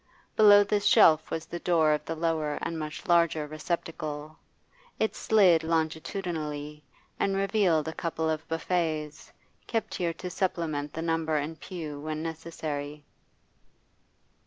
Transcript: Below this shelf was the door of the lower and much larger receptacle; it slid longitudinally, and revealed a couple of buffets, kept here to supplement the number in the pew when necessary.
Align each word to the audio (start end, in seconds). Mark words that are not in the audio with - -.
Below 0.35 0.63
this 0.63 0.85
shelf 0.85 1.29
was 1.29 1.45
the 1.45 1.59
door 1.59 1.91
of 1.93 2.03
the 2.05 2.15
lower 2.15 2.55
and 2.63 2.79
much 2.79 3.07
larger 3.07 3.45
receptacle; 3.45 4.35
it 4.97 5.15
slid 5.15 5.63
longitudinally, 5.63 6.83
and 7.19 7.35
revealed 7.35 7.87
a 7.87 7.93
couple 7.93 8.27
of 8.27 8.47
buffets, 8.47 9.31
kept 9.67 9.93
here 9.93 10.13
to 10.13 10.31
supplement 10.31 10.91
the 10.93 11.03
number 11.03 11.37
in 11.37 11.51
the 11.51 11.57
pew 11.59 11.99
when 11.99 12.23
necessary. 12.23 13.05